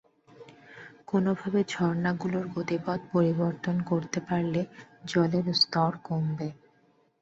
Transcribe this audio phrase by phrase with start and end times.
[1.07, 4.61] কোনোভাবে ঝর্ণাগুলোর গতিপথ পরিবর্তন করতে পারলে,
[5.05, 6.49] জলের স্তর কমবে।